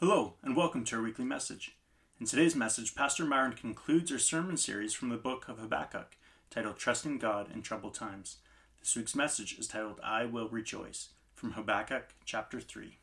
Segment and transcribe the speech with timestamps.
[0.00, 1.74] Hello, and welcome to our weekly message.
[2.20, 6.18] In today's message, Pastor Myron concludes our sermon series from the book of Habakkuk,
[6.50, 8.36] titled Trusting God in Troubled Times.
[8.78, 12.98] This week's message is titled I Will Rejoice, from Habakkuk chapter 3.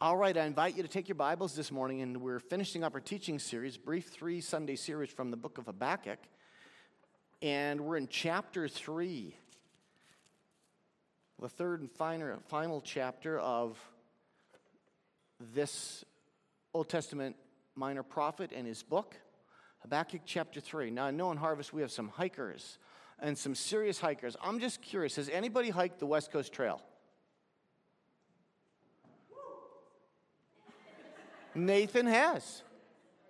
[0.00, 2.94] All right, I invite you to take your Bibles this morning, and we're finishing up
[2.94, 6.20] our teaching series, brief three Sunday series from the book of Habakkuk.
[7.42, 9.34] And we're in chapter 3,
[11.40, 13.76] the third and final, final chapter of
[15.40, 16.04] this
[16.72, 17.36] Old Testament
[17.74, 19.16] minor prophet and his book,
[19.82, 20.90] Habakkuk chapter 3.
[20.90, 22.78] Now, I know in Harvest we have some hikers
[23.20, 24.36] and some serious hikers.
[24.42, 26.80] I'm just curious has anybody hiked the West Coast Trail?
[31.54, 32.62] Nathan has.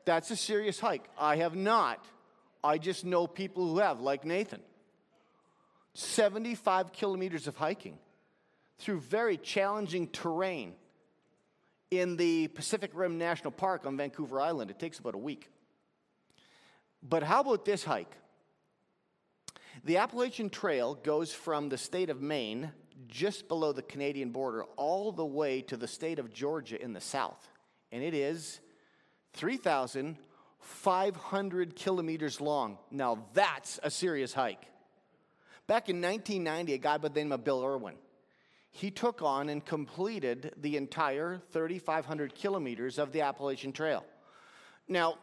[0.05, 1.05] That's a serious hike.
[1.19, 2.05] I have not.
[2.63, 4.61] I just know people who have, like Nathan.
[5.95, 7.99] 75 kilometers of hiking
[8.79, 10.75] through very challenging terrain
[11.99, 14.71] in the Pacific Rim National Park on Vancouver Island.
[14.71, 15.49] It takes about a week.
[17.03, 18.15] But how about this hike?
[19.85, 22.73] The Appalachian Trail goes from the state of Maine,
[23.09, 27.01] just below the Canadian border, all the way to the state of Georgia in the
[27.01, 27.49] south.
[27.93, 28.61] And it is
[29.35, 32.79] 3,500 kilometers long.
[32.91, 34.65] Now, that's a serious hike.
[35.67, 37.95] Back in 1990, a guy by the name of Bill Irwin
[38.75, 44.05] he took on and completed the entire 3,500 kilometers of the Appalachian Trail.
[44.89, 45.15] Now,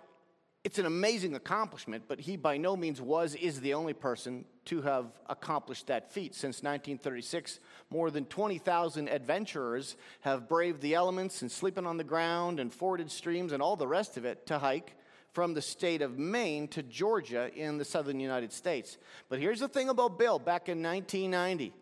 [0.63, 4.81] it's an amazing accomplishment, but he by no means was, is the only person to
[4.83, 6.33] have accomplished that feat.
[6.33, 12.57] Since 1936, more than 20,000 adventurers have braved the elements and sleeping on the ground
[12.57, 14.95] and forded streams and all the rest of it to hike
[15.33, 18.97] from the state of Maine to Georgia in the southern United States.
[19.27, 21.73] But here's the thing about Bill back in 1990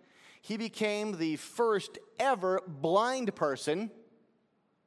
[0.41, 3.91] he became the first ever blind person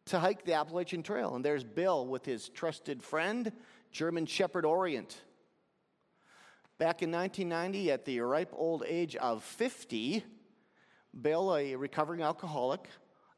[0.07, 1.35] to hike the Appalachian Trail.
[1.35, 3.53] And there's Bill with his trusted friend,
[3.91, 5.21] German Shepherd Orient.
[6.79, 10.25] Back in 1990, at the ripe old age of 50,
[11.21, 12.89] Bill, a recovering alcoholic,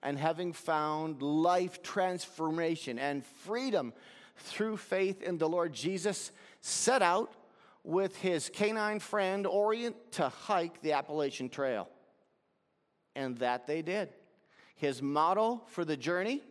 [0.03, 3.93] and having found life transformation and freedom
[4.37, 7.33] through faith in the Lord Jesus, set out
[7.83, 11.89] with his canine friend Orient to hike the Appalachian Trail
[13.15, 14.09] and that they did.
[14.77, 16.43] His motto for the journey,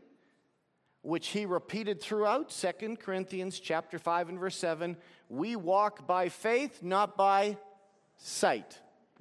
[1.02, 4.96] which he repeated throughout 2 Corinthians chapter 5 and verse 7,
[5.30, 7.58] we walk by faith, not by
[8.18, 8.80] sight.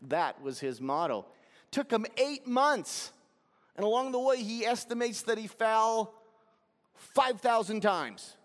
[0.09, 1.27] That was his motto.
[1.71, 3.13] Took him 8 months.
[3.77, 6.15] And along the way he estimates that he fell
[6.95, 8.37] 5,000 times.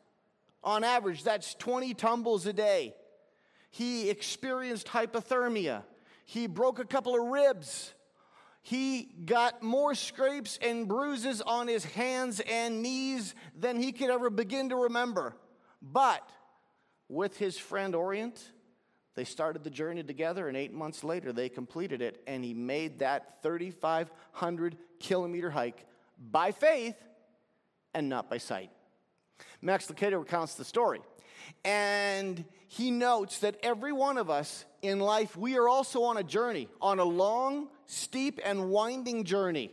[0.63, 2.95] On average, that's 20 tumbles a day.
[3.69, 5.83] He experienced hypothermia.
[6.25, 7.93] He broke a couple of ribs
[8.67, 14.29] he got more scrapes and bruises on his hands and knees than he could ever
[14.29, 15.37] begin to remember.
[15.81, 16.29] But
[17.07, 18.37] with his friend Orient,
[19.15, 22.99] they started the journey together, and eight months later, they completed it, and he made
[22.99, 25.85] that 3,500 kilometer hike
[26.19, 26.97] by faith
[27.93, 28.69] and not by sight.
[29.61, 30.99] Max Lucado recounts the story.
[31.63, 36.23] And he notes that every one of us in life, we are also on a
[36.23, 39.71] journey, on a long, steep, and winding journey.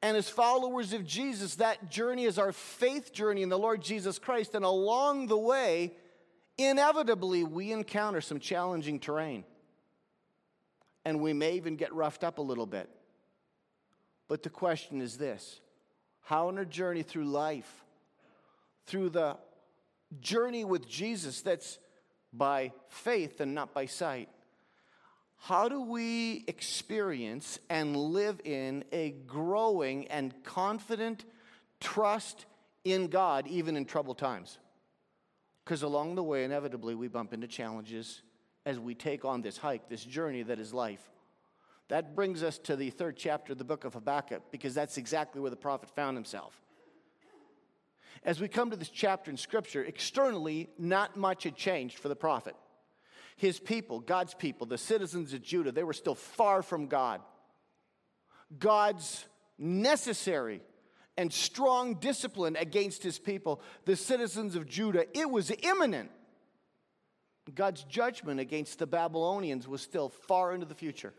[0.00, 4.18] And as followers of Jesus, that journey is our faith journey in the Lord Jesus
[4.18, 4.54] Christ.
[4.54, 5.92] And along the way,
[6.58, 9.44] inevitably, we encounter some challenging terrain.
[11.04, 12.88] And we may even get roughed up a little bit.
[14.28, 15.60] But the question is this
[16.22, 17.84] how on a journey through life,
[18.86, 19.36] through the
[20.20, 21.78] journey with Jesus that's
[22.32, 24.28] by faith and not by sight,
[25.42, 31.24] how do we experience and live in a growing and confident
[31.80, 32.46] trust
[32.84, 34.58] in God, even in troubled times?
[35.64, 38.22] Because along the way, inevitably, we bump into challenges
[38.64, 41.10] as we take on this hike, this journey that is life.
[41.88, 45.40] That brings us to the third chapter of the book of Habakkuk, because that's exactly
[45.40, 46.62] where the prophet found himself.
[48.22, 52.14] As we come to this chapter in Scripture, externally, not much had changed for the
[52.14, 52.54] prophet.
[53.36, 57.20] His people, God's people, the citizens of Judah, they were still far from God.
[58.58, 59.24] God's
[59.58, 60.62] necessary
[61.16, 66.10] and strong discipline against his people, the citizens of Judah, it was imminent.
[67.54, 71.12] God's judgment against the Babylonians was still far into the future.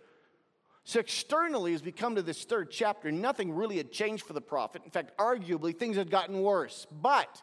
[0.86, 4.42] So, externally, as we come to this third chapter, nothing really had changed for the
[4.42, 4.82] prophet.
[4.84, 6.88] In fact, arguably, things had gotten worse.
[6.92, 7.42] But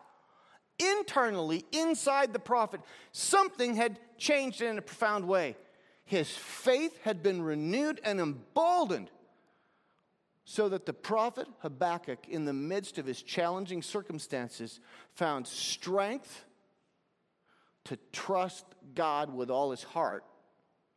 [0.81, 2.81] internally, inside the prophet,
[3.13, 5.57] something had changed in a profound way.
[6.05, 9.11] His faith had been renewed and emboldened
[10.45, 14.81] so that the prophet Habakkuk, in the midst of his challenging circumstances,
[15.15, 16.45] found strength
[17.85, 20.25] to trust God with all his heart,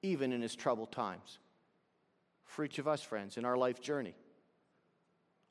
[0.01, 1.37] even in his troubled times.
[2.45, 4.15] For each of us, friends, in our life journey,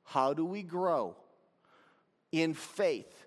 [0.04, 1.16] how do we grow
[2.32, 3.26] in faith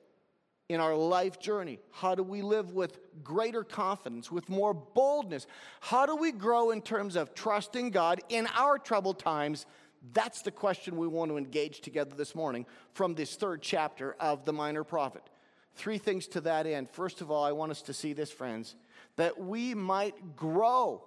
[0.69, 1.79] in our life journey?
[1.91, 5.47] How do we live with greater confidence, with more boldness?
[5.79, 9.65] How do we grow in terms of trusting God in our troubled times?
[10.13, 14.45] That's the question we want to engage together this morning from this third chapter of
[14.45, 15.23] the Minor Prophet.
[15.75, 16.89] Three things to that end.
[16.89, 18.75] First of all, I want us to see this, friends,
[19.17, 21.03] that we might grow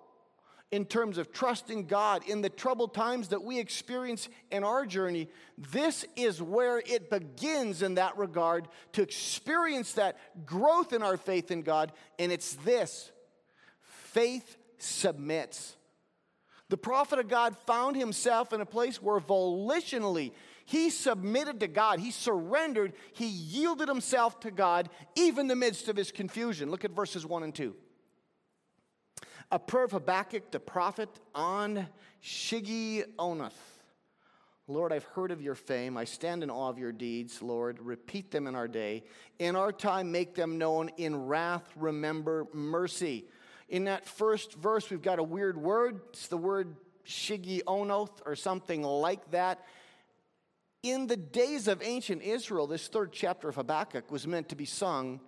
[0.70, 5.28] in terms of trusting God in the troubled times that we experience in our journey,
[5.56, 11.50] this is where it begins in that regard to experience that growth in our faith
[11.50, 11.92] in God.
[12.18, 13.10] And it's this
[13.80, 15.76] faith submits.
[16.68, 20.32] The prophet of God found himself in a place where volitionally
[20.66, 25.88] he submitted to God, he surrendered, he yielded himself to God, even in the midst
[25.88, 26.70] of his confusion.
[26.70, 27.74] Look at verses 1 and 2
[29.50, 31.86] a prayer of Habakkuk the prophet on
[32.22, 33.52] Shigionoth.
[34.70, 35.96] Lord, I've heard of your fame.
[35.96, 37.78] I stand in awe of your deeds, Lord.
[37.80, 39.04] Repeat them in our day.
[39.38, 40.90] In our time, make them known.
[40.98, 43.24] In wrath, remember mercy.
[43.70, 46.02] In that first verse, we've got a weird word.
[46.10, 49.64] It's the word Shigi Onoth or something like that.
[50.82, 54.66] In the days of ancient Israel, this third chapter of Habakkuk was meant to be
[54.66, 55.20] sung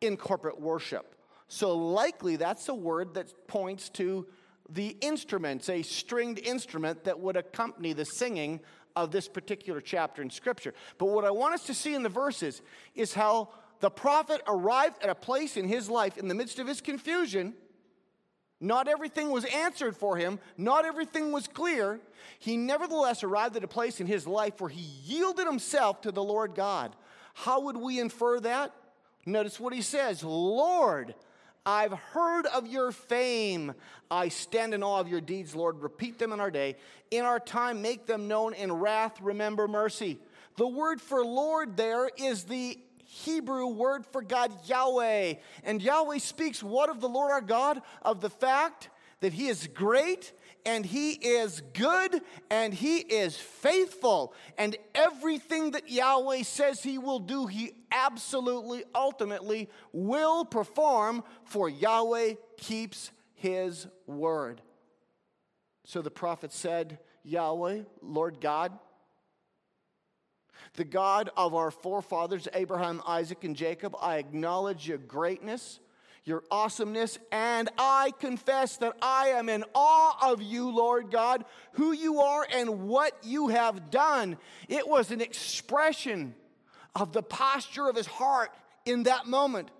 [0.00, 1.14] in corporate worship.
[1.48, 4.26] So, likely that's a word that points to
[4.68, 8.60] the instruments, a stringed instrument that would accompany the singing
[8.94, 10.74] of this particular chapter in Scripture.
[10.98, 12.60] But what I want us to see in the verses
[12.94, 13.48] is how
[13.80, 17.54] the prophet arrived at a place in his life in the midst of his confusion.
[18.60, 22.00] Not everything was answered for him, not everything was clear.
[22.40, 26.22] He nevertheless arrived at a place in his life where he yielded himself to the
[26.22, 26.94] Lord God.
[27.34, 28.74] How would we infer that?
[29.24, 31.14] Notice what he says Lord,
[31.68, 33.74] I've heard of your fame.
[34.10, 35.82] I stand in awe of your deeds, Lord.
[35.82, 36.76] Repeat them in our day.
[37.10, 38.54] In our time, make them known.
[38.54, 40.18] In wrath, remember mercy.
[40.56, 45.34] The word for Lord there is the Hebrew word for God, Yahweh.
[45.62, 47.82] And Yahweh speaks what of the Lord our God?
[48.00, 48.88] Of the fact
[49.20, 50.32] that He is great
[50.68, 52.20] and He is good
[52.50, 54.34] and He is faithful.
[54.58, 62.34] And everything that Yahweh says He will do, He absolutely, ultimately will perform, for Yahweh
[62.58, 64.60] keeps His word.
[65.84, 68.78] So the prophet said, Yahweh, Lord God,
[70.74, 75.80] the God of our forefathers, Abraham, Isaac, and Jacob, I acknowledge your greatness
[76.28, 81.92] your awesomeness, and I confess that I am in awe of you, Lord God, who
[81.92, 84.36] you are and what you have done.
[84.68, 86.34] It was an expression
[86.94, 88.50] of the posture of his heart
[88.84, 89.70] in that moment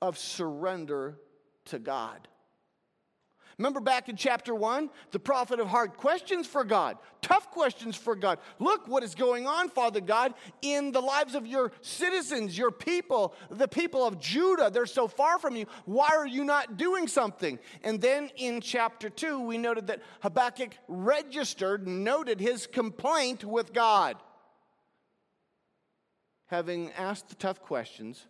[0.00, 1.18] of surrender
[1.66, 2.28] to God.
[3.62, 8.16] Remember back in chapter one, the prophet of hard questions for God, tough questions for
[8.16, 8.40] God.
[8.58, 13.36] Look what is going on, Father God, in the lives of your citizens, your people,
[13.52, 14.68] the people of Judah.
[14.68, 15.66] They're so far from you.
[15.84, 17.60] Why are you not doing something?
[17.84, 24.16] And then in chapter two, we noted that Habakkuk registered, noted his complaint with God.
[26.46, 28.26] Having asked the tough questions,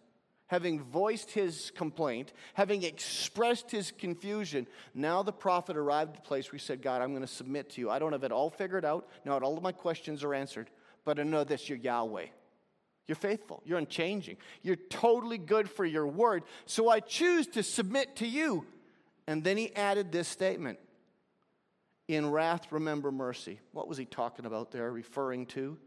[0.52, 6.52] having voiced his complaint, having expressed his confusion, now the prophet arrived at a place
[6.52, 7.88] where he said, God, I'm going to submit to you.
[7.88, 9.08] I don't have it all figured out.
[9.24, 10.68] Not all of my questions are answered,
[11.06, 12.26] but I know this you're Yahweh.
[13.06, 13.62] You're faithful.
[13.64, 14.36] You're unchanging.
[14.60, 16.42] You're totally good for your word.
[16.66, 18.66] So I choose to submit to you.
[19.26, 20.78] And then he added this statement
[22.08, 23.58] In wrath, remember mercy.
[23.72, 25.78] What was he talking about there, referring to?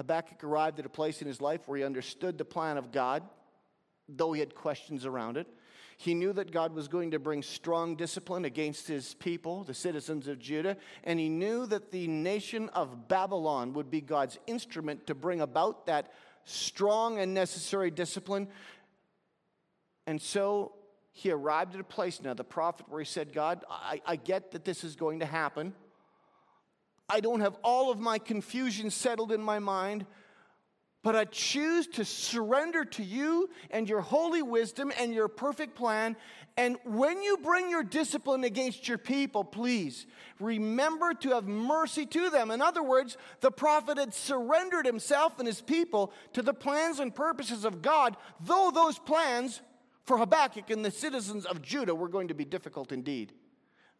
[0.00, 3.22] Habakkuk arrived at a place in his life where he understood the plan of God,
[4.08, 5.46] though he had questions around it.
[5.98, 10.26] He knew that God was going to bring strong discipline against his people, the citizens
[10.26, 15.14] of Judah, and he knew that the nation of Babylon would be God's instrument to
[15.14, 16.14] bring about that
[16.44, 18.48] strong and necessary discipline.
[20.06, 20.72] And so
[21.12, 24.52] he arrived at a place now, the prophet, where he said, God, I, I get
[24.52, 25.74] that this is going to happen.
[27.10, 30.06] I don't have all of my confusion settled in my mind,
[31.02, 36.14] but I choose to surrender to you and your holy wisdom and your perfect plan.
[36.56, 40.06] And when you bring your discipline against your people, please
[40.38, 42.50] remember to have mercy to them.
[42.50, 47.14] In other words, the prophet had surrendered himself and his people to the plans and
[47.14, 49.62] purposes of God, though those plans
[50.04, 53.32] for Habakkuk and the citizens of Judah were going to be difficult indeed.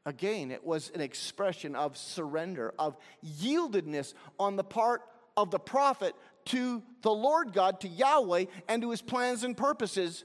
[0.06, 5.02] Again, it was an expression of surrender, of yieldedness on the part
[5.36, 6.14] of the prophet
[6.46, 10.24] to the Lord God, to Yahweh, and to his plans and purposes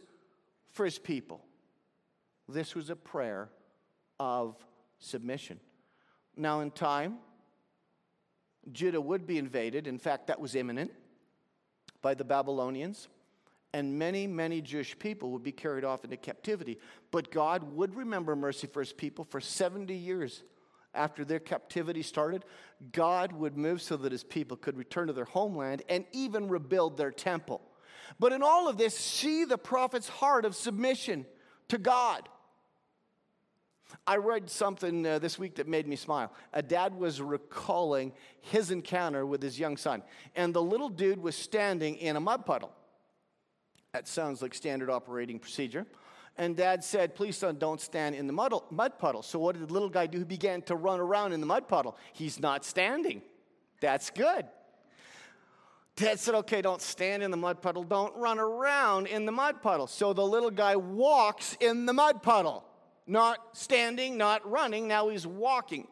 [0.72, 1.44] for his people.
[2.48, 3.50] This was a prayer
[4.20, 4.56] of
[5.00, 5.60] submission.
[6.38, 7.18] Now, in time,
[8.72, 9.88] Judah would be invaded.
[9.88, 10.92] In fact, that was imminent
[12.02, 13.08] by the Babylonians.
[13.76, 16.80] And many, many Jewish people would be carried off into captivity.
[17.12, 20.44] But God would remember mercy for his people for 70 years
[20.94, 22.46] after their captivity started.
[22.94, 26.96] God would move so that his people could return to their homeland and even rebuild
[26.96, 27.60] their temple.
[28.18, 31.26] But in all of this, see the prophet's heart of submission
[31.68, 32.30] to God.
[34.08, 36.32] I read something uh, this week that made me smile.
[36.54, 40.02] A dad was recalling his encounter with his young son,
[40.34, 42.72] and the little dude was standing in a mud puddle.
[43.96, 45.86] That sounds like standard operating procedure.
[46.38, 49.22] And dad said, Please, son, don't stand in the mud, puddle.
[49.22, 50.18] So, what did the little guy do?
[50.18, 51.96] He began to run around in the mud puddle.
[52.12, 53.22] He's not standing.
[53.80, 54.48] That's good.
[55.96, 57.86] Dad said, Okay, don't stand in the mud puddle.
[57.86, 59.88] Don't run around in the mud puddle.
[59.88, 62.66] So the little guy walks in the mud puddle
[63.08, 64.90] not standing, not running.
[64.90, 65.88] Now he's walking.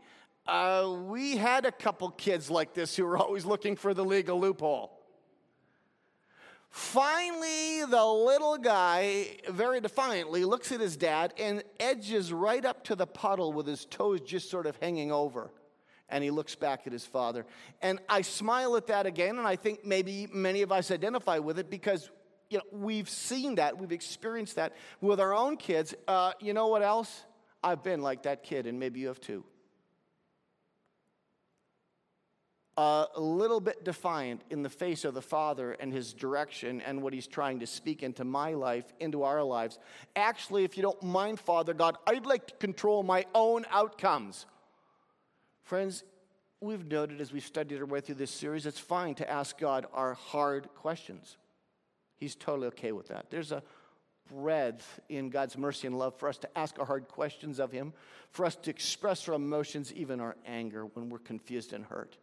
[0.46, 4.42] Uh, we had a couple kids like this who were always looking for the legal
[4.42, 4.93] loophole.
[6.74, 12.96] Finally, the little guy, very defiantly, looks at his dad and edges right up to
[12.96, 15.52] the puddle with his toes just sort of hanging over.
[16.10, 17.46] And he looks back at his father.
[17.84, 21.60] And I smile at that again, and I think maybe many of us identify with
[21.60, 22.10] it because
[22.50, 25.94] you know, we've seen that, we've experienced that with our own kids.
[26.08, 27.24] Uh, you know what else?
[27.64, 29.46] I've been like that kid, and maybe you have too.
[32.78, 37.14] A little bit defiant in the face of the Father and His direction and what
[37.14, 39.78] He's trying to speak into my life, into our lives.
[40.16, 44.48] Actually, if you don't mind, Father God, I'd like to control my own outcomes.
[45.64, 46.04] Friends,
[46.62, 49.86] we've noted as we've studied our way through this series, it's fine to ask God
[49.94, 51.38] our hard questions.
[52.18, 53.30] He's totally okay with that.
[53.30, 53.62] There's a
[54.32, 57.94] breadth in God's mercy and love for us to ask our hard questions of Him,
[58.32, 62.18] for us to express our emotions, even our anger, when we're confused and hurt.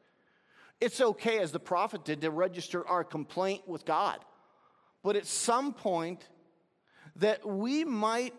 [0.80, 4.18] It's okay, as the prophet did, to register our complaint with God.
[5.02, 6.26] But at some point,
[7.16, 8.34] that we might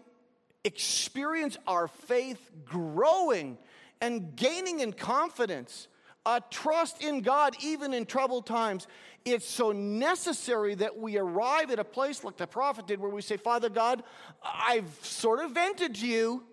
[0.63, 3.57] experience our faith growing
[3.99, 5.87] and gaining in confidence,
[6.25, 8.87] a trust in God even in troubled times,
[9.25, 13.21] it's so necessary that we arrive at a place like the prophet did, where we
[13.21, 14.03] say, Father God,
[14.43, 16.43] I've sort of vented to you,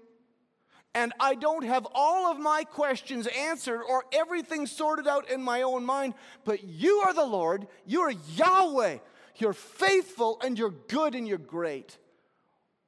[0.99, 5.63] and I don't have all of my questions answered or everything sorted out in my
[5.63, 6.15] own mind,
[6.45, 8.99] but you are the Lord, you are Yahweh,
[9.37, 11.97] you're faithful, and you're good, and you're great.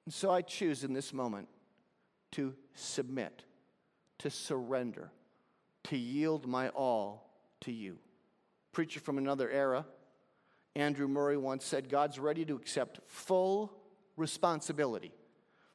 [0.04, 1.48] And so I choose in this moment
[2.32, 3.44] to submit,
[4.18, 5.12] to surrender,
[5.84, 7.98] to yield my all to you
[8.72, 9.86] preacher from another era,
[10.76, 13.72] Andrew Murray once said, God's ready to accept full
[14.16, 15.12] responsibility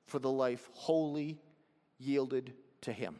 [0.05, 1.39] for the life wholly
[2.05, 3.19] yielded to Him.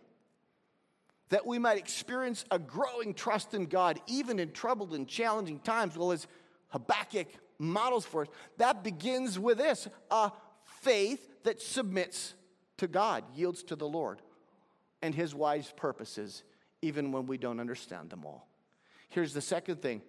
[1.30, 5.98] That we might experience a growing trust in God, even in troubled and challenging times.
[5.98, 6.28] Well, as
[6.70, 7.28] Habakkuk
[7.58, 8.28] models for us,
[8.58, 10.32] that begins with this a
[10.82, 12.36] faith that submits
[12.78, 14.22] to God, yields to the Lord
[15.02, 16.44] and His wise purposes,
[16.82, 18.48] even when we don't understand them all.
[19.10, 20.02] Here's the second thing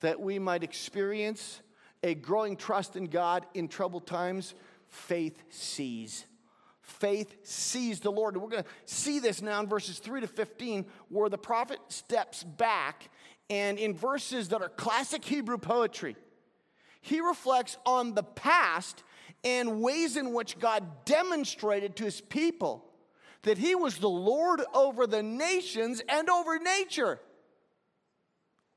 [0.00, 1.60] that we might experience
[2.02, 4.54] a growing trust in God in troubled times,
[4.86, 6.24] faith sees.
[6.88, 8.34] Faith sees the Lord.
[8.34, 11.78] And we're going to see this now in verses 3 to 15, where the prophet
[11.88, 13.10] steps back,
[13.50, 16.16] and in verses that are classic Hebrew poetry,
[17.00, 19.02] he reflects on the past
[19.44, 22.84] and ways in which God demonstrated to his people
[23.42, 27.20] that he was the Lord over the nations and over nature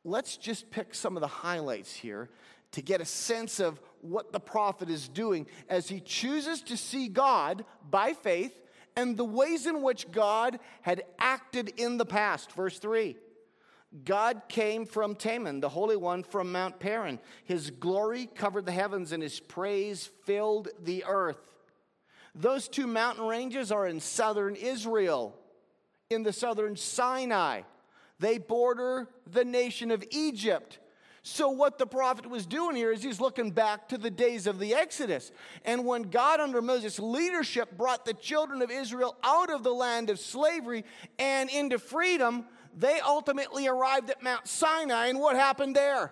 [0.04, 2.30] let's just pick some of the highlights here
[2.72, 7.08] to get a sense of what the prophet is doing as he chooses to see
[7.08, 8.60] God by faith
[8.96, 12.52] and the ways in which God had acted in the past.
[12.54, 13.16] Verse 3
[14.06, 17.20] God came from Teman, the Holy One from Mount Paran.
[17.44, 21.38] His glory covered the heavens, and his praise filled the earth.
[22.34, 25.36] Those two mountain ranges are in southern Israel,
[26.10, 27.64] in the southern Sinai.
[28.20, 30.80] They border the nation of Egypt.
[31.24, 34.58] So, what the prophet was doing here is he's looking back to the days of
[34.58, 35.32] the Exodus.
[35.64, 40.10] And when God, under Moses' leadership, brought the children of Israel out of the land
[40.10, 40.84] of slavery
[41.20, 45.08] and into freedom, they ultimately arrived at Mount Sinai.
[45.08, 46.12] And what happened there?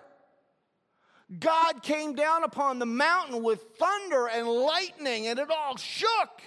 [1.38, 6.42] God came down upon the mountain with thunder and lightning, and it all shook.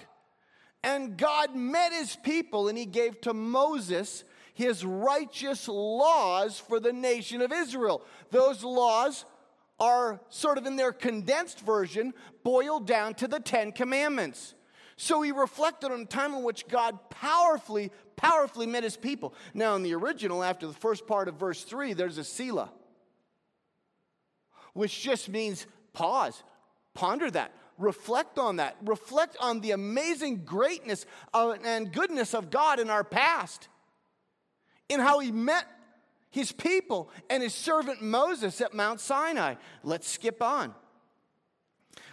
[0.82, 4.22] And God met his people and he gave to Moses
[4.54, 8.02] his righteous laws for the nation of Israel.
[8.30, 9.24] Those laws
[9.78, 14.54] are sort of in their condensed version boiled down to the Ten Commandments.
[14.96, 19.34] So he reflected on a time in which God powerfully, powerfully met his people.
[19.52, 22.70] Now, in the original, after the first part of verse 3, there's a Selah,
[24.72, 26.44] which just means pause,
[26.94, 32.78] ponder that, reflect on that, reflect on the amazing greatness of, and goodness of God
[32.78, 33.68] in our past,
[34.88, 35.66] in how he met
[36.30, 39.54] his people and his servant Moses at Mount Sinai.
[39.82, 40.74] Let's skip on.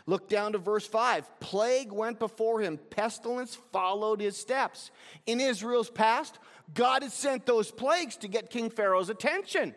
[0.05, 1.39] Look down to verse 5.
[1.39, 4.91] Plague went before him, pestilence followed his steps.
[5.25, 6.39] In Israel's past,
[6.73, 9.75] God had sent those plagues to get King Pharaoh's attention.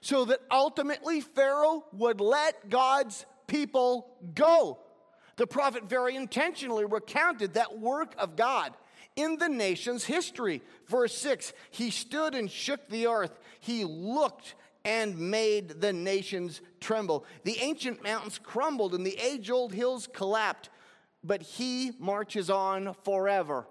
[0.00, 4.78] So that ultimately Pharaoh would let God's people go.
[5.36, 8.74] The prophet very intentionally recounted that work of God
[9.20, 10.62] in the nation's history.
[10.86, 17.24] Verse 6 He stood and shook the earth, he looked and made the nations tremble.
[17.44, 20.70] The ancient mountains crumbled and the age old hills collapsed,
[21.22, 23.66] but he marches on forever.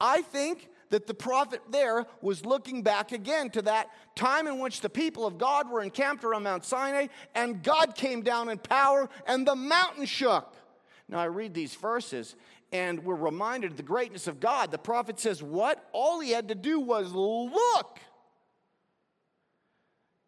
[0.00, 4.82] I think that the prophet there was looking back again to that time in which
[4.82, 9.08] the people of God were encamped around Mount Sinai and God came down in power
[9.26, 10.54] and the mountain shook.
[11.08, 12.36] Now, I read these verses
[12.72, 14.70] and we're reminded of the greatness of God.
[14.70, 15.88] The prophet says, What?
[15.92, 18.00] All he had to do was look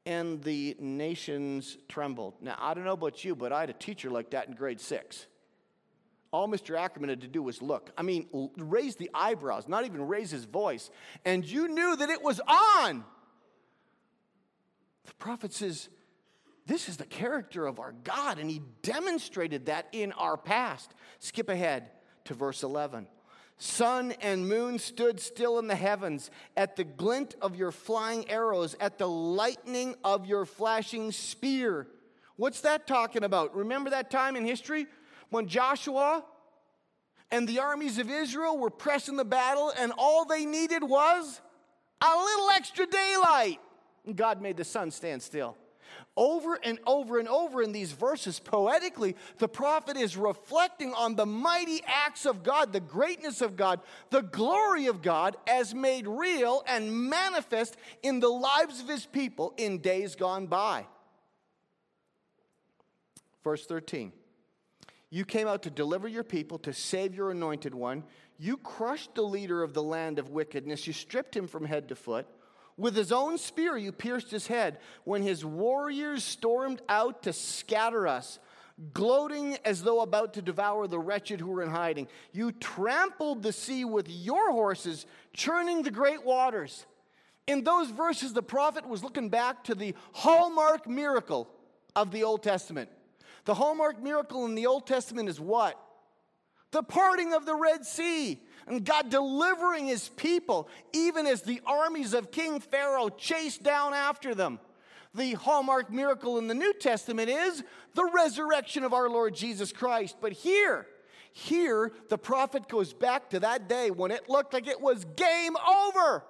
[0.07, 2.35] and the nations trembled.
[2.41, 4.81] Now, I don't know about you, but I had a teacher like that in grade
[4.81, 5.27] six.
[6.31, 6.79] All Mr.
[6.79, 7.91] Ackerman had to do was look.
[7.97, 10.91] I mean, raise the eyebrows, not even raise his voice.
[11.25, 13.05] And you knew that it was on.
[15.05, 15.89] The prophet says,
[16.67, 20.93] This is the character of our God, and he demonstrated that in our past.
[21.21, 21.91] Skip ahead
[22.25, 23.07] to verse 11.
[23.57, 28.75] Sun and moon stood still in the heavens at the glint of your flying arrows,
[28.81, 31.87] at the lightning of your flashing spear.
[32.37, 33.55] What's that talking about?
[33.55, 34.87] Remember that time in history
[35.31, 36.25] when Joshua
[37.31, 41.41] and the armies of Israel were pressing the battle, and all they needed was
[42.01, 43.61] a little extra daylight.
[44.05, 45.57] And God made the sun stand still.
[46.17, 51.27] Over and over and over in these verses, poetically, the prophet is reflecting on the
[51.27, 56.63] mighty acts of God, the greatness of God, the glory of God as made real
[56.69, 60.87] and manifest in the lives of his people in days gone by.
[63.43, 64.13] Verse 13
[65.11, 68.05] You came out to deliver your people, to save your anointed one.
[68.39, 71.97] You crushed the leader of the land of wickedness, you stripped him from head to
[71.97, 72.29] foot.
[72.77, 78.09] With his own spear, you pierced his head when his warriors stormed out to scatter
[78.09, 78.41] us,
[78.93, 82.09] gloating as though about to devour the wretched who were in hiding.
[82.33, 86.87] You trampled the sea with your horses, churning the great waters.
[87.47, 91.49] In those verses, the prophet was looking back to the hallmark miracle
[91.95, 92.91] of the Old Testament.
[93.45, 95.79] The hallmark miracle in the Old Testament is what?
[96.73, 102.15] The parting of the Red Sea and God delivering his people, even as the armies
[102.15, 104.61] of King Pharaoh chased down after them.
[105.15, 107.63] The hallmark miracle in the New Testament is
[107.95, 110.17] the resurrection of our Lord Jesus Christ.
[110.21, 110.87] But here,
[111.33, 115.57] here, the prophet goes back to that day when it looked like it was game
[115.57, 116.25] over.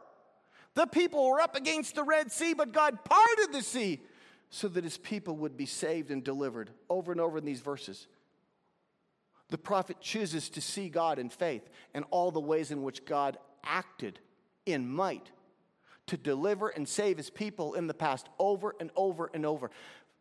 [0.75, 4.03] The people were up against the Red Sea, but God parted the sea
[4.51, 8.07] so that his people would be saved and delivered over and over in these verses.
[9.50, 13.37] The prophet chooses to see God in faith and all the ways in which God
[13.62, 14.18] acted
[14.66, 15.30] in might
[16.07, 19.70] to deliver and save his people in the past over and over and over.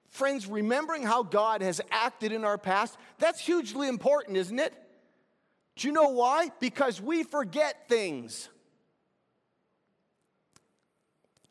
[0.10, 4.74] Friends, remembering how God has acted in our past, that's hugely important, isn't it?
[5.76, 6.50] Do you know why?
[6.60, 8.50] Because we forget things.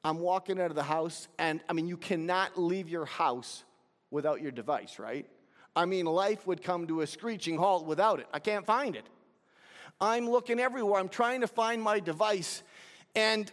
[0.05, 3.65] I'm walking out of the house, and I mean, you cannot leave your house
[4.11, 5.27] without your device, right?
[5.75, 8.27] I mean, life would come to a screeching halt without it.
[8.33, 9.07] I can't find it.
[10.01, 11.01] I'm looking everywhere.
[11.01, 12.63] I'm trying to find my device.
[13.15, 13.51] And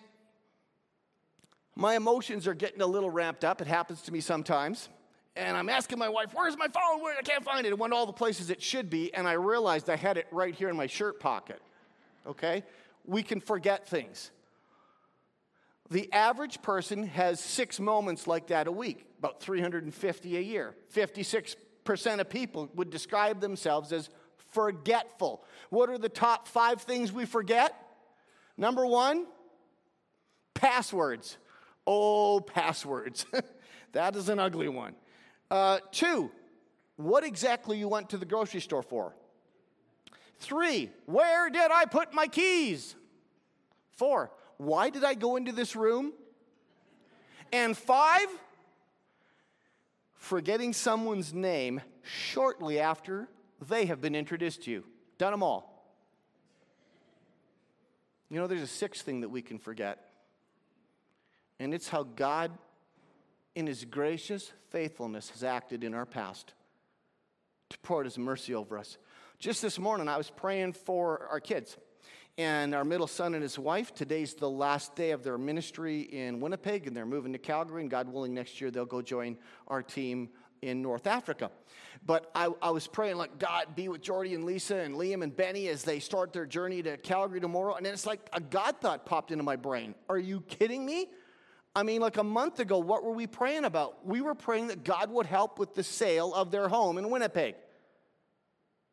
[1.75, 3.61] my emotions are getting a little ramped up.
[3.61, 4.89] It happens to me sometimes.
[5.35, 7.01] And I'm asking my wife, Where's my phone?
[7.01, 7.17] Where?
[7.17, 7.69] I can't find it.
[7.69, 9.13] It went all the places it should be.
[9.13, 11.61] And I realized I had it right here in my shirt pocket.
[12.27, 12.63] Okay?
[13.05, 14.31] We can forget things.
[15.89, 20.75] The average person has six moments like that a week, about 350 a year.
[20.89, 21.55] 56
[21.89, 24.11] percent of people would describe themselves as
[24.51, 25.43] forgetful.
[25.71, 27.73] What are the top five things we forget?
[28.57, 29.25] Number one,
[30.53, 31.39] passwords.
[31.87, 33.25] Oh, passwords.
[33.93, 34.93] that is an ugly one.
[35.49, 36.29] Uh, two,
[36.97, 39.15] what exactly you went to the grocery store for?
[40.37, 42.95] Three, where did I put my keys?
[43.93, 46.13] Four, why did I go into this room?
[47.51, 48.27] And five,
[50.19, 53.27] forgetting someone's name shortly after
[53.67, 54.83] they have been introduced to you.
[55.17, 55.65] Done them all.
[58.29, 60.11] You know, there's a sixth thing that we can forget,
[61.59, 62.51] and it's how God,
[63.55, 66.53] in His gracious faithfulness, has acted in our past
[67.69, 68.99] to pour His mercy over us.
[69.39, 71.75] Just this morning, I was praying for our kids
[72.39, 73.93] and our middle son and his wife.
[73.93, 77.81] Today's the last day of their ministry in Winnipeg, and they're moving to Calgary.
[77.81, 80.29] And God willing, next year they'll go join our team
[80.61, 81.51] in North Africa.
[82.05, 85.35] But I, I, was praying, like, God, be with Jordy and Lisa and Liam and
[85.35, 87.75] Benny as they start their journey to Calgary tomorrow.
[87.75, 89.93] And then it's like a God thought popped into my brain.
[90.07, 91.07] Are you kidding me?
[91.75, 94.07] I mean, like a month ago, what were we praying about?
[94.07, 97.55] We were praying that God would help with the sale of their home in Winnipeg.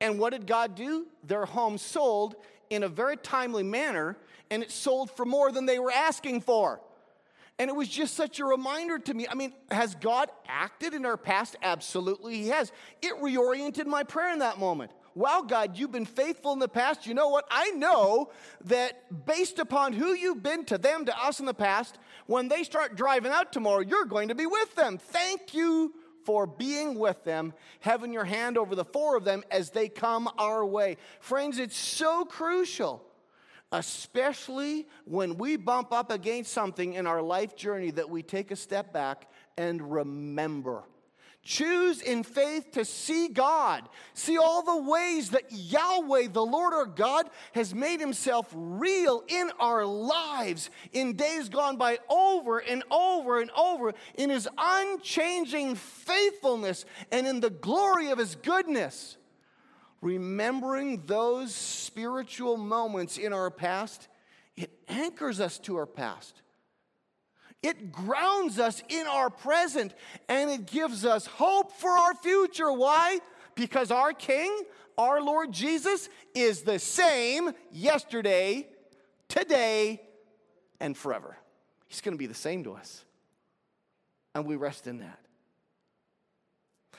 [0.00, 1.06] And what did God do?
[1.22, 2.34] Their home sold
[2.70, 4.16] in a very timely manner,
[4.50, 6.80] and it sold for more than they were asking for.
[7.58, 9.26] And it was just such a reminder to me.
[9.28, 11.56] I mean, has God acted in our past?
[11.62, 12.70] Absolutely, He has.
[13.00, 14.90] It reoriented my prayer in that moment.
[15.14, 17.06] Wow, God, you've been faithful in the past.
[17.06, 17.46] You know what?
[17.50, 18.30] I know
[18.66, 22.62] that based upon who you've been to them, to us in the past, when they
[22.62, 24.98] start driving out tomorrow, you're going to be with them.
[24.98, 25.94] Thank you
[26.26, 30.28] for being with them, having your hand over the four of them as they come
[30.36, 30.98] our way.
[31.20, 33.02] Friends, it's so crucial
[33.72, 38.56] especially when we bump up against something in our life journey that we take a
[38.56, 40.84] step back and remember.
[41.46, 43.88] Choose in faith to see God.
[44.14, 49.52] See all the ways that Yahweh, the Lord our God, has made himself real in
[49.60, 56.84] our lives in days gone by over and over and over in his unchanging faithfulness
[57.12, 59.16] and in the glory of his goodness
[60.00, 64.08] remembering those spiritual moments in our past,
[64.56, 66.42] it anchors us to our past.
[67.62, 69.94] It grounds us in our present
[70.28, 72.70] and it gives us hope for our future.
[72.72, 73.18] Why?
[73.54, 74.62] Because our King,
[74.96, 78.68] our Lord Jesus, is the same yesterday,
[79.28, 80.00] today,
[80.80, 81.36] and forever.
[81.88, 83.04] He's going to be the same to us.
[84.34, 85.18] And we rest in that.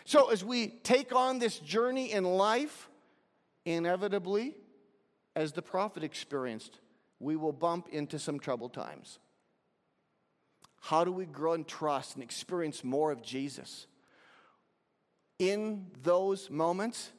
[0.05, 2.89] So, as we take on this journey in life,
[3.65, 4.55] inevitably,
[5.35, 6.79] as the prophet experienced,
[7.19, 9.19] we will bump into some troubled times.
[10.87, 13.87] How do we grow in trust and experience more of Jesus?
[15.37, 17.11] In those moments,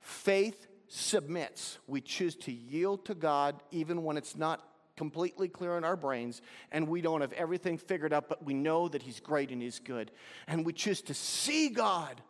[0.00, 1.76] faith submits.
[1.86, 6.40] We choose to yield to God even when it's not completely clear in our brains
[6.72, 9.80] and we don't have everything figured out, but we know that He's great and He's
[9.80, 10.10] good.
[10.46, 12.22] And we choose to see God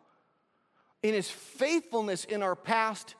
[1.01, 3.15] in His faithfulness in our past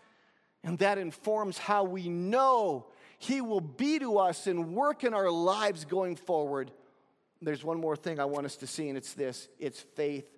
[0.62, 5.32] and that informs how we know He will be to us and work in our
[5.32, 6.70] lives going forward.
[7.42, 10.30] There's one more thing I want us to see, and it's this it's faith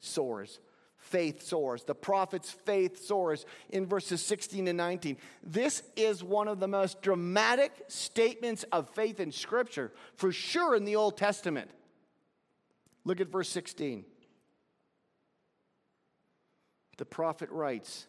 [0.00, 0.60] soars.
[0.96, 1.84] Faith soars.
[1.84, 5.18] The prophet's faith soars in verses 16 and 19.
[5.42, 10.86] This is one of the most dramatic statements of faith in Scripture, for sure in
[10.86, 11.70] the Old Testament.
[13.04, 14.06] Look at verse 16.
[16.96, 18.06] The prophet writes,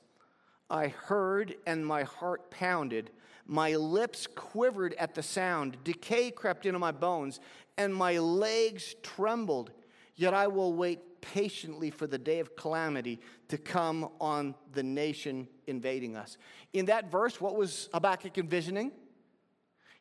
[0.69, 3.11] I heard and my heart pounded.
[3.45, 5.77] My lips quivered at the sound.
[5.83, 7.39] Decay crept into my bones,
[7.77, 9.71] and my legs trembled.
[10.15, 15.47] Yet I will wait patiently for the day of calamity to come on the nation
[15.67, 16.37] invading us.
[16.73, 18.91] In that verse, what was Habakkuk envisioning?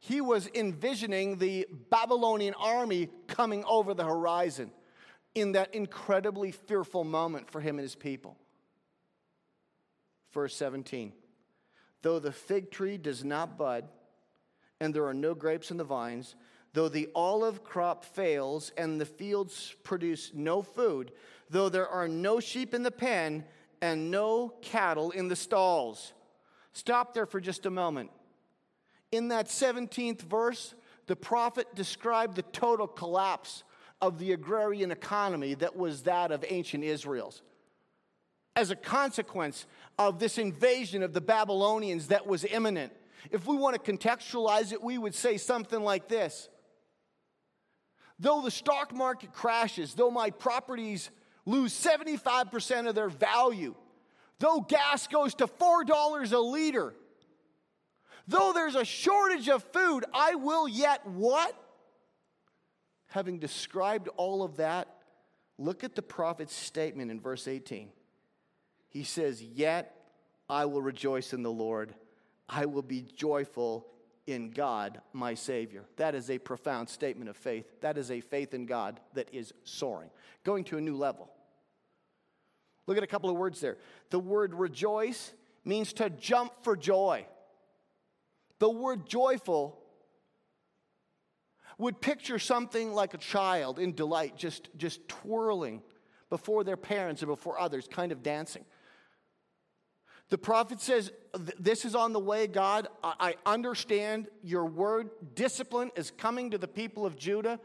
[0.00, 4.70] He was envisioning the Babylonian army coming over the horizon
[5.35, 8.37] in that incredibly fearful moment for him and his people
[10.35, 11.12] verse 17.
[12.05, 13.88] Though the fig tree does not bud,
[14.79, 16.35] and there are no grapes in the vines,
[16.75, 21.12] though the olive crop fails and the fields produce no food,
[21.49, 23.43] though there are no sheep in the pen
[23.81, 26.12] and no cattle in the stalls.
[26.75, 28.11] Stop there for just a moment.
[29.11, 30.75] In that 17th verse,
[31.07, 33.64] the prophet described the total collapse
[34.03, 37.40] of the agrarian economy that was that of ancient Israel's
[38.57, 39.67] as a consequence
[39.99, 42.93] of this invasion of the Babylonians that was imminent.
[43.31, 46.49] If we want to contextualize it, we would say something like this
[48.19, 51.11] Though the stock market crashes, though my properties
[51.47, 53.75] lose 75% of their value,
[54.38, 56.95] though gas goes to $4 a liter,
[58.29, 61.55] though there's a shortage of food, I will yet what?
[63.09, 64.88] Having described all of that,
[65.59, 67.90] look at the prophet's statement in verse 18
[68.94, 69.94] he says, Yet
[70.48, 71.94] I will rejoice in the Lord.
[72.48, 73.87] I will be joyful
[74.26, 75.85] in God, my Savior.
[75.96, 77.66] That is a profound statement of faith.
[77.80, 80.11] That is a faith in God that is soaring,
[80.44, 81.28] going to a new level.
[82.87, 83.78] Look at a couple of words there.
[84.11, 85.33] The word rejoice
[85.64, 87.26] means to jump for joy.
[88.61, 89.80] The word joyful
[91.78, 95.83] would picture something like a child in delight, just, just twirling
[96.30, 98.64] before their parents and before others, kind of dancing.
[100.31, 101.13] The prophet says,
[101.59, 102.89] This is on the way, God.
[103.03, 105.11] I understand your word.
[105.35, 107.61] Discipline is coming to the people of Judah.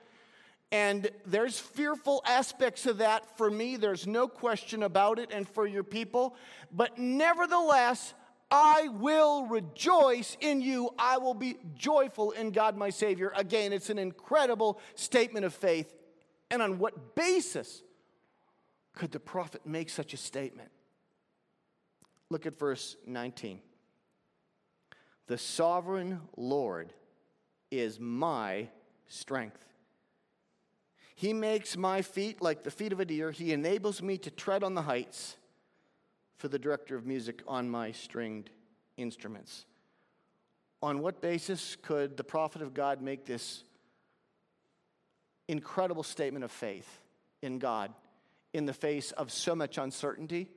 [0.71, 3.75] And there's fearful aspects of that for me.
[3.75, 6.35] There's no question about it, and for your people.
[6.71, 8.13] But nevertheless,
[8.51, 10.91] I will rejoice in you.
[10.97, 13.31] I will be joyful in God my Savior.
[13.35, 15.91] Again, it's an incredible statement of faith.
[16.51, 17.83] And on what basis
[18.95, 20.69] could the prophet make such a statement?
[22.29, 23.59] Look at verse 19.
[25.27, 26.93] The sovereign Lord
[27.71, 28.69] is my
[29.07, 29.65] strength.
[31.15, 33.31] He makes my feet like the feet of a deer.
[33.31, 35.37] He enables me to tread on the heights
[36.37, 38.49] for the director of music on my stringed
[38.95, 39.65] instruments.
[40.81, 43.63] On what basis could the prophet of God make this
[45.47, 47.01] incredible statement of faith
[47.41, 47.91] in God
[48.53, 50.47] in the face of so much uncertainty?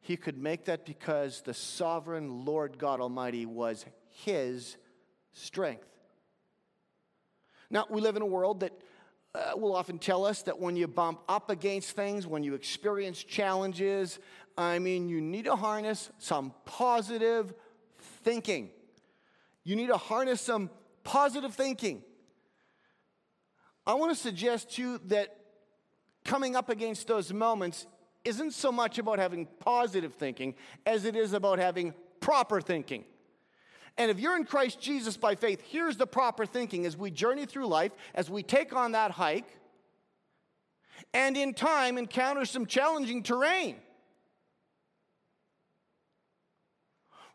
[0.00, 3.84] He could make that because the sovereign Lord God Almighty was
[4.24, 4.76] his
[5.32, 5.86] strength.
[7.70, 8.72] Now, we live in a world that
[9.34, 13.22] uh, will often tell us that when you bump up against things, when you experience
[13.22, 14.18] challenges,
[14.58, 17.54] I mean, you need to harness some positive
[18.24, 18.70] thinking.
[19.62, 20.70] You need to harness some
[21.04, 22.02] positive thinking.
[23.86, 25.36] I want to suggest to you that
[26.24, 27.86] coming up against those moments
[28.24, 30.54] isn't so much about having positive thinking
[30.86, 33.04] as it is about having proper thinking.
[33.96, 37.46] And if you're in Christ Jesus by faith, here's the proper thinking as we journey
[37.46, 39.58] through life, as we take on that hike,
[41.12, 43.76] and in time encounter some challenging terrain.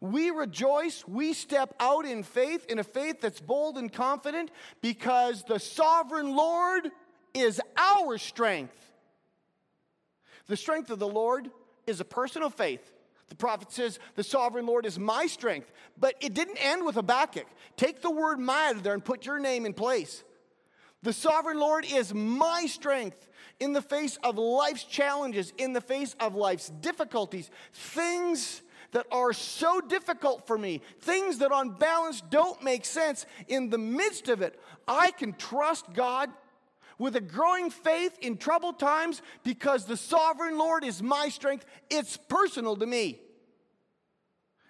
[0.01, 5.43] We rejoice, we step out in faith, in a faith that's bold and confident, because
[5.43, 6.91] the sovereign Lord
[7.33, 8.84] is our strength.
[10.47, 11.49] The strength of the Lord
[11.87, 12.91] is a personal faith.
[13.29, 15.71] The prophet says, The sovereign Lord is my strength.
[15.97, 17.47] But it didn't end with Habakkuk.
[17.77, 20.23] Take the word my out of there and put your name in place.
[21.01, 23.29] The sovereign Lord is my strength
[23.59, 29.33] in the face of life's challenges, in the face of life's difficulties, things that are
[29.33, 33.25] so difficult for me, things that on balance don't make sense.
[33.47, 36.29] In the midst of it, I can trust God
[36.97, 41.65] with a growing faith in troubled times because the sovereign Lord is my strength.
[41.89, 43.19] It's personal to me.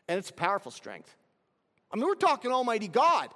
[0.08, 1.16] And it's powerful strength.
[1.92, 3.30] I mean, we're talking Almighty God,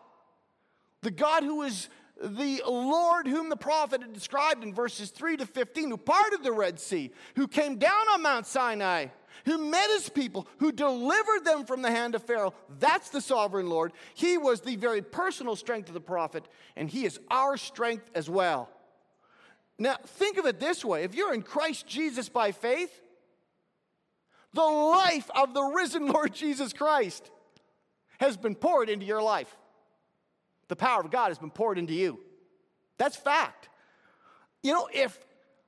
[1.02, 1.90] the God who is
[2.22, 6.52] the Lord whom the prophet had described in verses 3 to 15, who parted the
[6.52, 9.08] Red Sea, who came down on Mount Sinai,
[9.46, 12.54] who met his people, who delivered them from the hand of Pharaoh.
[12.80, 13.94] That's the sovereign Lord.
[14.14, 18.30] He was the very personal strength of the prophet, and he is our strength as
[18.30, 18.70] well.
[19.80, 23.02] Now, think of it this way if you're in Christ Jesus by faith,
[24.54, 27.32] the life of the risen Lord Jesus Christ
[28.20, 29.56] has been poured into your life.
[30.68, 32.20] The power of God has been poured into you.
[32.98, 33.70] That's fact.
[34.62, 35.18] You know, if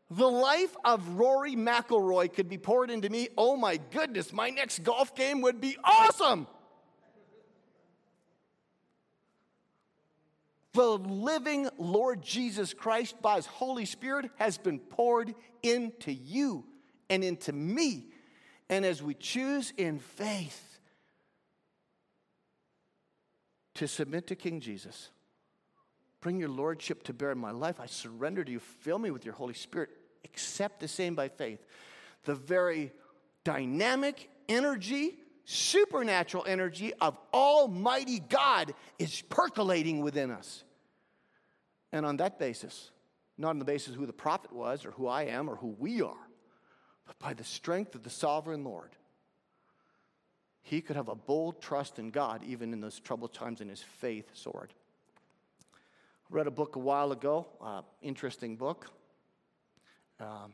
[0.09, 4.83] the life of Rory McIlroy could be poured into me, oh my goodness, my next
[4.83, 6.45] golf game would be awesome.
[10.73, 16.65] The living Lord Jesus Christ by his Holy Spirit has been poured into you
[17.09, 18.07] and into me.
[18.69, 20.79] And as we choose in faith
[23.75, 25.09] to submit to King Jesus,
[26.21, 28.59] bring your lordship to bear in my life, I surrender to you.
[28.59, 29.89] Fill me with your Holy Spirit.
[30.23, 31.59] Accept the same by faith.
[32.23, 32.93] The very
[33.43, 35.15] dynamic energy
[35.51, 40.63] supernatural energy of Almighty God is percolating within us.
[41.91, 42.91] And on that basis,
[43.37, 45.75] not on the basis of who the prophet was or who I am or who
[45.77, 46.29] we are,
[47.05, 48.95] but by the strength of the sovereign Lord,
[50.61, 53.81] he could have a bold trust in God even in those troubled times and his
[53.81, 54.73] faith soared.
[56.29, 58.89] Read a book a while ago, uh, interesting book.
[60.19, 60.53] Um,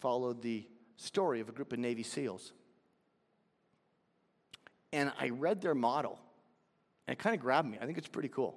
[0.00, 2.52] followed the story of a group of Navy SEALs
[4.92, 6.18] and I read their model,
[7.06, 7.78] and it kind of grabbed me.
[7.80, 8.56] I think it's pretty cool.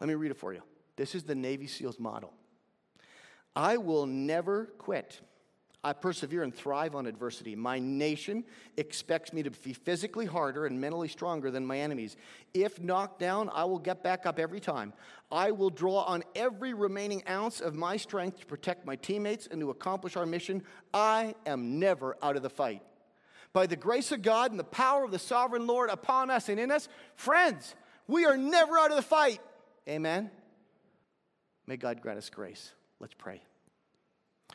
[0.00, 0.62] Let me read it for you.
[0.96, 2.32] This is the Navy SEALs model
[3.56, 5.20] I will never quit.
[5.84, 7.54] I persevere and thrive on adversity.
[7.54, 8.44] My nation
[8.78, 12.16] expects me to be physically harder and mentally stronger than my enemies.
[12.54, 14.94] If knocked down, I will get back up every time.
[15.30, 19.60] I will draw on every remaining ounce of my strength to protect my teammates and
[19.60, 20.62] to accomplish our mission.
[20.94, 22.82] I am never out of the fight.
[23.54, 26.60] By the grace of God and the power of the sovereign Lord upon us and
[26.60, 27.74] in us, friends,
[28.06, 29.40] we are never out of the fight.
[29.88, 30.30] Amen.
[31.66, 32.72] May God grant us grace.
[33.00, 33.40] Let's pray.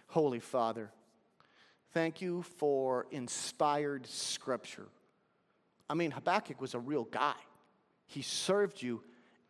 [0.07, 0.91] Holy Father,
[1.91, 4.87] Thank you for inspired scripture.
[5.89, 7.33] I mean, Habakkuk was a real guy.
[8.05, 9.01] He served you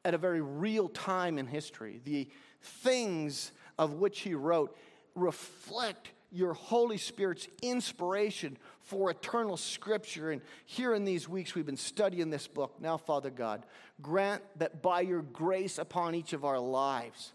[0.06, 2.00] at a very real time in history.
[2.06, 2.30] The
[2.62, 4.78] things of which he wrote
[5.16, 8.58] reflect your Holy Spirit's inspiration
[8.90, 10.32] for eternal scripture.
[10.32, 12.76] And here in these weeks, we've been studying this book.
[12.82, 13.66] Now, Father God,
[14.02, 17.32] grant that by your grace upon each of our lives,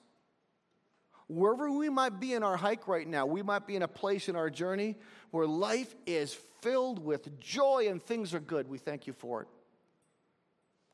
[1.28, 4.28] wherever we might be in our hike right now, we might be in a place
[4.28, 4.96] in our journey
[5.30, 8.68] where life is filled with joy and things are good.
[8.68, 9.48] We thank you for it.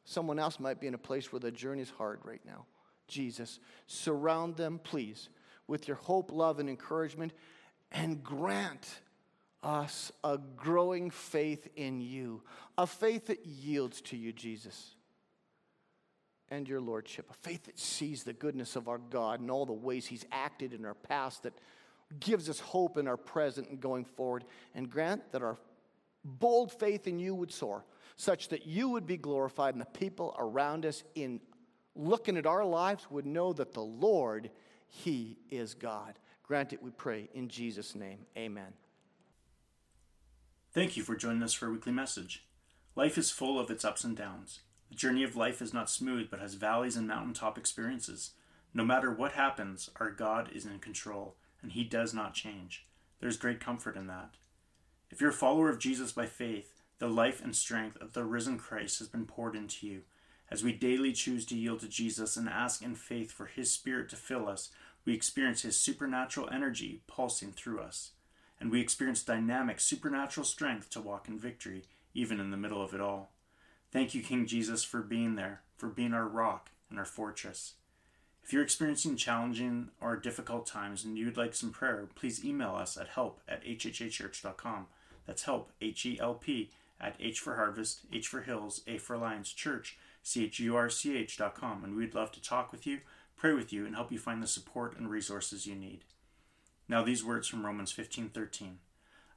[0.05, 2.67] Someone else might be in a place where the journey is hard right now.
[3.09, 5.31] Jesus, surround them, please,
[5.67, 7.33] with your hope, love, and encouragement,
[7.93, 9.01] and grant
[9.63, 12.43] us a growing faith in you,
[12.79, 14.95] a faith that yields to you, Jesus
[16.51, 19.73] and your lordship, a faith that sees the goodness of our God and all the
[19.73, 21.55] ways He's acted in our past that
[22.19, 24.45] gives us hope in our present and going forward,
[24.75, 25.57] and grant that our
[26.25, 27.85] bold faith in you would soar,
[28.17, 31.41] such that you would be glorified and the people around us in
[31.95, 34.51] looking at our lives would know that the Lord,
[34.89, 36.19] He is God.
[36.43, 38.27] Grant it, we pray, in Jesus' name.
[38.37, 38.73] Amen.
[40.73, 42.45] Thank you for joining us for a weekly message.
[42.95, 44.61] Life is full of its ups and downs.
[44.89, 48.35] The journey of life is not smooth, but has valleys and mountaintop experiences.
[48.73, 52.87] No matter what happens, our God is in control, and He does not change.
[53.19, 54.37] There's great comfort in that.
[55.11, 58.57] If you're a follower of Jesus by faith, the life and strength of the risen
[58.57, 60.03] Christ has been poured into you.
[60.53, 64.09] As we daily choose to yield to Jesus and ask in faith for His Spirit
[64.11, 64.71] to fill us,
[65.05, 68.13] we experience His supernatural energy pulsing through us.
[68.61, 72.93] And we experience dynamic supernatural strength to walk in victory, even in the middle of
[72.93, 73.31] it all.
[73.91, 77.75] Thank you, King Jesus, for being there, for being our rock and our fortress.
[78.45, 82.97] If you're experiencing challenging or difficult times and you'd like some prayer, please email us
[82.97, 84.87] at help at hhachurch.com.
[85.27, 86.71] That's help, H E L P,
[87.01, 90.91] at H for Harvest, H for Hills, A for Alliance Church, C H U R
[90.91, 93.01] C H.com, and we'd love to talk with you,
[93.37, 96.05] pray with you, and help you find the support and resources you need.
[96.91, 98.81] Now, these words from Romans 15:13.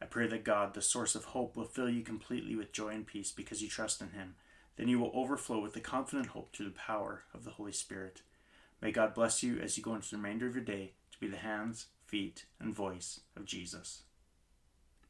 [0.02, 3.06] I pray that God, the source of hope, will fill you completely with joy and
[3.06, 4.36] peace because you trust in Him
[4.76, 8.24] then you will overflow with the confident hope through the power of the Holy Spirit.
[8.82, 11.28] May God bless you as you go into the remainder of your day to be
[11.28, 14.02] the hands, feet, and voice of Jesus.